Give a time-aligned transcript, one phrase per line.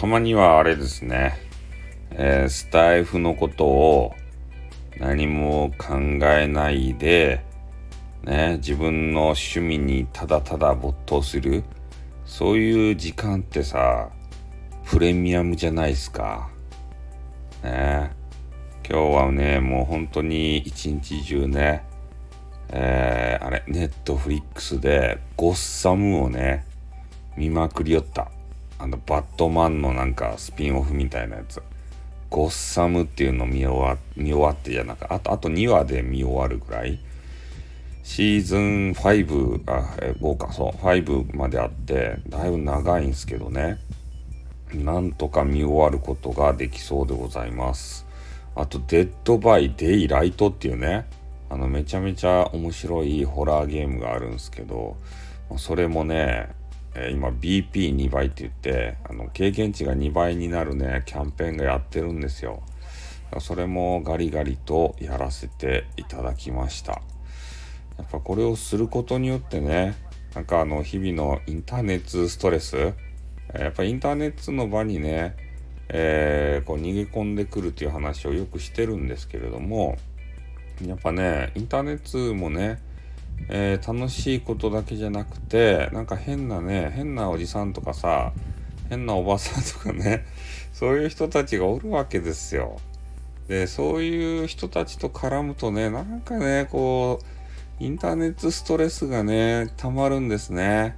[0.00, 1.36] たまにはあれですね、
[2.12, 4.14] えー、スタイフのことを
[4.98, 7.44] 何も考えないで、
[8.22, 11.64] ね、自分の趣味にただただ没頭する、
[12.24, 14.08] そういう時間ってさ、
[14.86, 16.48] プレミアムじゃないですか。
[17.62, 18.10] ね
[18.88, 21.84] 今日はね、もう本当に一日中ね、
[22.70, 26.64] えー、あれ、ネットフリックスでゴッサムをね、
[27.36, 28.30] 見まくりよった。
[28.80, 31.62] あの、バットマンのなんかスピンオフみたいなやつ。
[32.30, 36.98] ゴッサムっていうの見終わ見終わってじゃなくあと、あと2話で見終わるぐらい。
[38.02, 43.78] シーズン5、あ、え5か、そう、5まであって、だいぶ長いんすけどね。
[44.72, 48.06] なんとか見終わることができそうでございます。
[48.54, 51.06] あと、 Dead by Daylight っていうね、
[51.50, 54.96] あの、めちゃめちゃ面白いホラーゲームがあるんですけど、
[55.58, 56.48] それもね、
[56.94, 62.62] え今 BP2 倍って言ってあの経験値が2倍になるねキャンペーンがやってるんですよ。
[63.38, 67.00] それもガリガリとやらせていただきました。
[68.00, 69.94] やっぱこれをすることによってね
[70.34, 72.94] なんかあの日々のインターネットストレス
[73.54, 75.36] やっぱインターネットの場にね、
[75.88, 79.98] えー、こう逃げ込んでくるっていう話をよくしてるんですけれども
[80.86, 82.80] やっぱねインターネットもね
[83.48, 88.32] えー、楽しいことだけじゃなくてなんか変なね変なおじさんとかさ
[88.88, 90.24] 変なおばさんとかね
[90.72, 92.78] そういう人たちがおるわけですよ。
[93.48, 97.18] でそういう人たちと絡むとねなんかねこ
[97.80, 100.96] うインターネットストレスがねたまるんですね。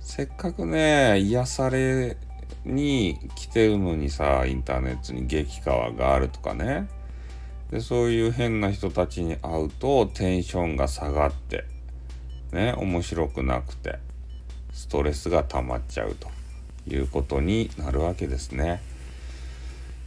[0.00, 2.16] せっかくね癒され
[2.64, 6.88] に来てるのにさインターネットに激川があるとかね
[7.70, 11.64] でそういう変な人たちに会うとテンションが下がって
[12.52, 13.98] ね面白くなくて
[14.72, 16.28] ストレスが溜まっちゃうと
[16.88, 18.80] いうことになるわけですね。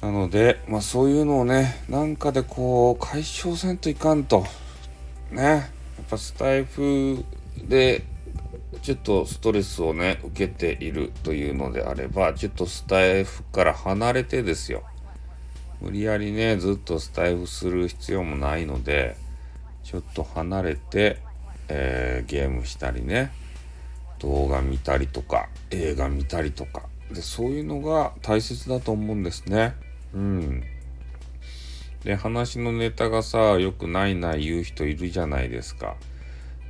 [0.00, 4.44] なので、まあ、そういうのをねなんかでこう解消せんといかんと
[5.32, 5.62] ねやっ
[6.08, 7.24] ぱスタイフ
[7.66, 8.04] で
[8.82, 14.84] ちょっとストレスをね受けているというのであればちょっとスタイフから離れてですよ
[15.80, 19.16] 無理やりねずっとスタイフする必要もないので
[19.82, 21.18] ちょっと離れて
[21.68, 23.32] えー、ゲームしたりね
[24.18, 29.74] 動画見たりとか映画見たりとかでそういうのが大切だと思うんですね。
[30.12, 30.62] うん。
[32.04, 35.96] で話のネタがさよくないない言う人いるじゃないですか。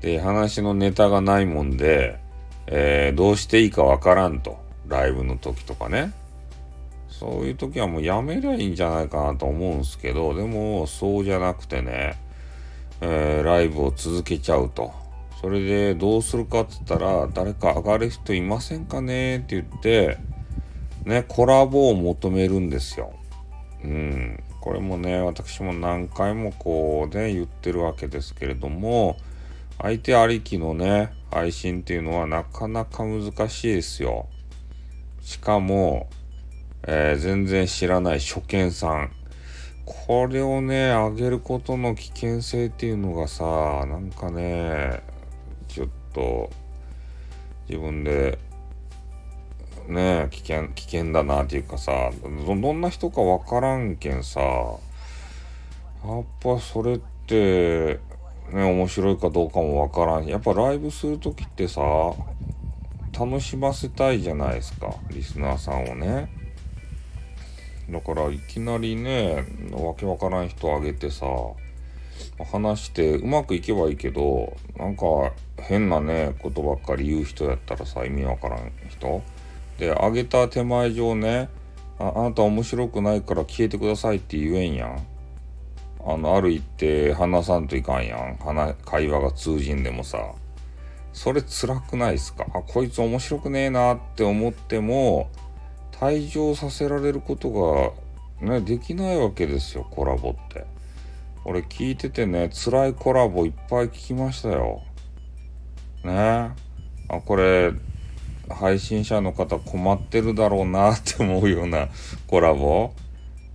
[0.00, 2.20] で話のネタがないもんで、
[2.66, 6.12] えー、どうしていいかわからんとライブの時とかね。
[7.08, 12.16] そういう時はもうやめりゃいいんじゃないかなと思うんすけどでもそうじゃなくてね
[13.00, 14.92] えー、ライブを続けちゃうと。
[15.40, 20.18] それでどうするかって言ったら、誰か上がる人いませんかねって言って、
[21.04, 23.12] ね、コラボを求めるんですよ。
[23.84, 24.42] うん。
[24.60, 29.16] これもね、私も何回もこうね、言ってるわけですけれども、
[29.80, 34.26] 相手ありきのね、配信っていうのはなかなか難しいですよ。
[35.22, 36.08] しかも、
[36.86, 39.12] えー、全然知らない初見さん。
[40.06, 45.02] これをね、上げることの危険性っていうのがさ、なんかね、
[45.66, 46.50] ちょっと、
[47.68, 48.38] 自分で、
[49.88, 52.10] ね、危険、危険だなっていうかさ、
[52.46, 54.78] ど、どんな人かわからんけんさ、や
[56.20, 57.98] っぱそれって、
[58.52, 61.80] ね、面白いかどうかもわからんやっぱライブする時ってさ、
[63.18, 66.47] 楽しませたいじゃないですか、リスナーさんをね。
[67.90, 71.26] だからいきなりねわけわからん人あげてさ
[72.52, 79.22] 話してうまくいけばいいけどなんか変なねことばっかり言う人やったらさ意味わからん人。
[79.78, 81.48] であげた手前上ね
[81.98, 85.06] ああなた面白くないから消えてくださいって言えんやん。
[86.06, 88.36] あのある一定話さんといかんやん。
[88.36, 90.18] 話会話が通じんでもさ。
[91.12, 92.46] それ辛くないっすか？
[92.54, 95.30] あこいつ面白くねえなって思っても
[96.00, 97.92] 退場させられること
[98.40, 100.64] がねできないわけですよコラボって。
[101.44, 104.82] 俺聞いててね辛いコラボいっぱい聞きましたよ。
[106.04, 106.50] ね。
[107.08, 107.72] あこれ
[108.48, 111.88] 配信者の方困ってるだろうなって思うような
[112.28, 112.92] コラボ。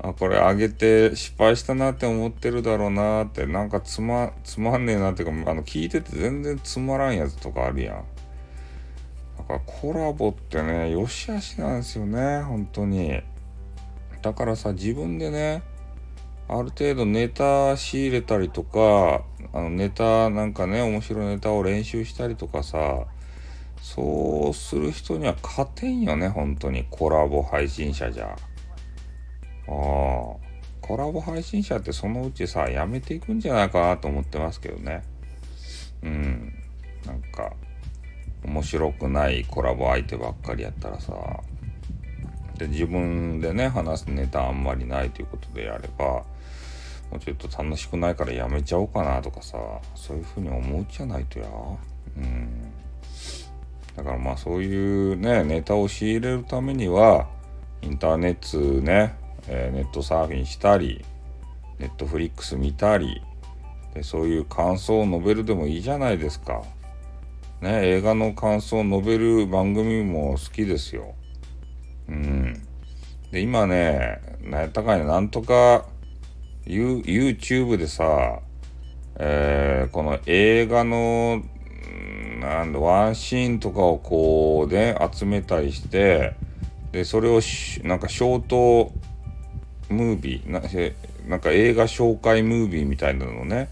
[0.00, 8.04] あこれ上げて失敗したなって思ってるだろうなってなんかつまつまんねえなっていうかあの聞いてて全然つまらんやつとかあるやん。
[9.48, 13.22] からコラボってね、よしあしなんですよね、本当に。
[14.20, 15.62] だからさ、自分でね、
[16.48, 23.06] ある程度ネタ仕入れたりとか、あのネタなんかね、面白いネタを練習したりとかさ、
[23.80, 26.86] そうする人には勝てんよね本当に。
[26.90, 28.36] コラボ配信者じゃ。
[28.36, 28.38] あ。
[29.66, 35.02] コラボ配信者ってそのうちさやめていくんじゃないかなと思ってますけどね。
[36.02, 36.52] うん。
[37.06, 37.52] なんか
[38.44, 41.12] 面白くないコラボ相手ばっかりやったらさ
[42.56, 46.24] で自分でね話すネタあんまりないということでやれば
[47.10, 49.56] もうちょっと楽しくないからやめちゃおうかなとかさ
[49.94, 51.46] そういうふうに思うじゃないとや
[52.16, 52.72] うん
[53.96, 57.28] だからまあそういうねネタを仕入れるためには
[57.82, 59.16] インターネットね、
[59.48, 61.04] えー、ネットサーフィンしたり
[61.78, 63.22] ネットフリックス見たり
[63.94, 66.62] でそういう感想を述べるでもいいじゃないですか。
[67.60, 71.14] ね映画の感想を述べる番組も好きですよ。
[72.08, 72.62] うん。
[73.30, 75.84] で、今ね、なんやったかいなんとか、
[76.64, 78.40] you、YouTube でさ、
[79.16, 81.42] えー、この映画の、
[82.40, 86.34] なんだ、ワンシーンとかをこうね、集めたりして、
[86.92, 87.40] で、それを
[87.82, 88.92] なんかショート
[89.90, 90.60] ムービーな、
[91.28, 93.68] なんか映画紹介ムービーみたいなのね、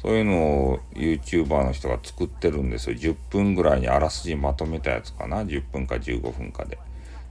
[0.00, 2.96] そういうのを YouTuber の人が作ってるんですよ。
[2.96, 5.44] 10分ぐらいにあらすじまとめたやつかな。
[5.44, 6.78] 10分か15分かで。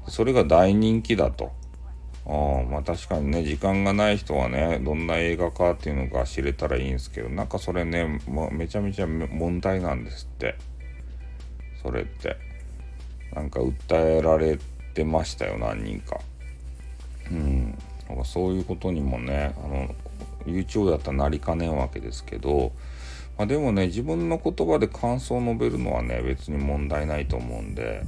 [0.08, 1.52] それが大人気だと。
[2.28, 10.56] あまあ確かにね、時間がない人はね、どんな映画かっていうのが知れたらいいんですけど、なんかそれね、もうめちゃめちゃ問題なんですって。
[11.82, 12.38] それって。
[13.34, 14.60] なんか訴えられ
[14.94, 16.20] てましたよ、何人か。
[17.32, 17.76] うん。
[18.08, 19.96] なんかそういうことにもね、あの、
[20.46, 22.72] YouTube だったらなりかねんわけですけど、
[23.38, 28.04] まあ、でもね、自分の言葉で感想を述べるのはね、別に問題ないと思うんで、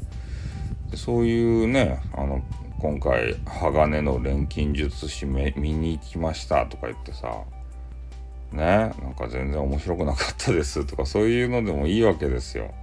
[0.96, 2.42] そういうねあの
[2.80, 7.44] 今回鋼の錬金術師見に行きましたとか言ってさ
[8.52, 12.74] ねなんか全然面白くなかったですとかそういうのでもいいわけですよ。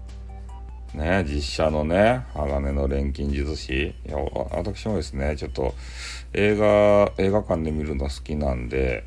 [0.95, 4.17] ね実写のね鋼の錬金術師いや
[4.53, 5.75] 私もですねちょっと
[6.33, 9.05] 映画映画館で見るの好きなんで、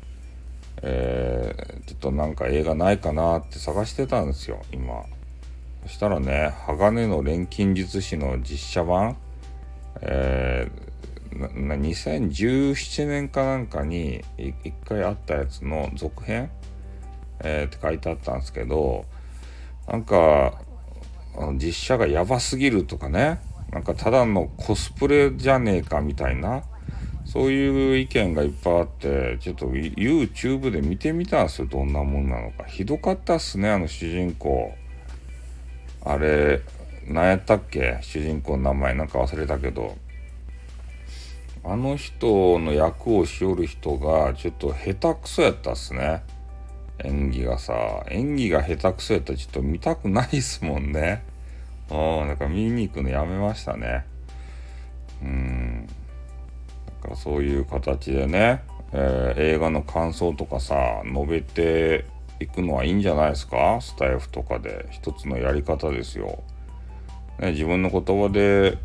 [0.82, 5.04] えー、ちょっとなんか映画ないかなって探してたんですよ今。
[5.84, 9.16] そしたらね、鋼の錬金術師の実写版、
[10.00, 16.50] えー、2017年かなんかに一回あったやつの続編、
[17.40, 19.04] えー、って書いてあったんですけど、
[19.88, 20.60] なんか、
[21.54, 23.40] 実写がやばすぎるとかね、
[23.72, 26.62] なんかただのコスプレじゃねえかみたいな、
[27.32, 32.64] そういう意見がいっぱいあって、ちょっと YouTube で見てみたんですよ、どんなもんなのか。
[32.64, 34.74] ひどかったっすね、あの主人公。
[36.04, 36.60] あれ、
[37.06, 37.96] 何やったっけ？
[38.02, 39.96] 主人公の名前なんか忘れたけど、
[41.64, 46.22] あの人の役をしおる人がちょっと下手くそやったっすね。
[47.02, 51.24] 演技がさ、演技が下手くそやったらちょっと見たくないっすもんね。
[51.90, 51.94] う
[52.26, 54.04] ん、だか見に行くのやめましたね。
[55.22, 55.51] うん。
[57.02, 58.62] からそういう形でね、
[58.92, 62.04] えー、映画の感想とかさ、述べて
[62.40, 63.78] いくのはいいんじゃないですか？
[63.80, 66.42] スタイフとかで一つのやり方ですよ。
[67.38, 68.78] ね、自分の言葉で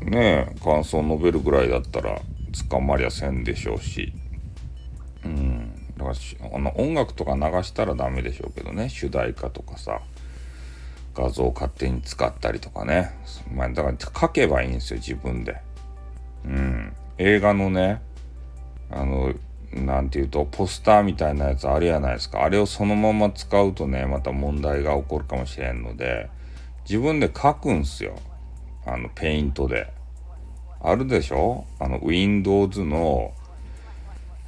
[0.00, 2.20] ね感想を述べるぐらいだったら
[2.68, 4.12] 捕まりゃせんでしょうし。
[5.24, 5.74] うん。
[5.96, 10.00] だからあの音楽とか流したらダメでしょうけどね主題歌とかさ
[11.14, 13.10] 画像を勝手に使ったりとかね、
[13.54, 15.60] まあ、だから書けばいいんですよ自分で
[16.46, 18.00] うん映画のね
[18.90, 19.34] あの
[19.72, 22.42] なんていうと、ポスターみたいなやつあるやないですか。
[22.42, 26.28] あれをそのまま使うとね、また問題が起こるかもしれんので、
[26.88, 28.16] 自分で書くんすよ。
[28.84, 29.92] あの、ペイントで。
[30.80, 31.66] あるでしょ？
[31.78, 33.32] あの、Windows の、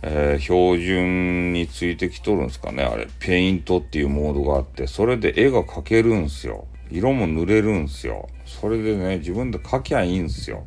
[0.02, 3.06] えー、標準についてきとるんすかねあれ。
[3.20, 6.66] ペイントっていうモードがあって、それで絵が描けるんすよ。
[6.90, 8.28] 色も塗れるんすよ。
[8.44, 10.64] それでね、自分で描きゃいいんすよ。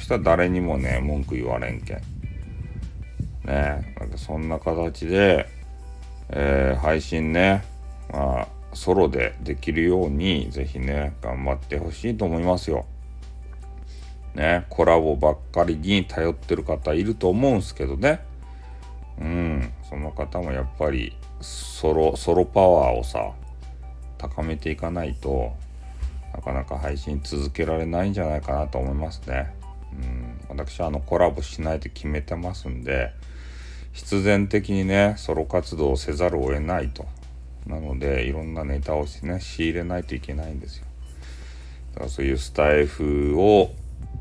[0.00, 1.96] そしたら誰にもね、文句言われんけん。
[3.44, 5.46] ね、なんかそんな形で、
[6.30, 7.62] えー、配信ね、
[8.10, 12.86] まあ、ソロでできるように、ぜひね、頑張ってほしいと思いますよ。
[14.34, 18.20] ね、コラボばっかりに頼ってる方いると思うんすけどね。
[19.20, 23.32] うん、その方もやっぱり、ソロ、ソロパワーをさ、
[24.16, 25.52] 高めていかないと
[26.32, 29.59] なかなか配信続けられないんじゃないかなと思いますね。
[29.92, 30.30] うん。
[30.48, 33.12] 私はあのコラボしないと決めてますんで
[33.92, 37.06] 必然的にねソロ活動をせざるを得ないと。
[37.66, 40.86] なのでいろんなネタをしてね仕入れないといけないんですよ。
[41.92, 43.70] だからそういうスタイフを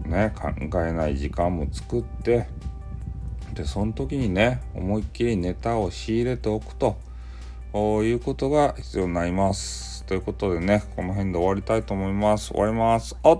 [0.06, 0.52] ね考
[0.86, 2.48] えない時間も作って
[3.54, 6.98] でその時にね思いっきりネタを仕入れておくと
[8.04, 10.04] いうことが必要になります。
[10.06, 12.50] ということでねこの辺で終わりたいと思います。
[12.50, 13.16] 終わります。
[13.24, 13.40] あっ